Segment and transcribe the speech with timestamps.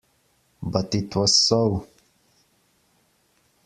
[0.63, 1.85] But it was so.